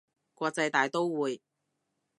[0.33, 1.43] 國際大刀會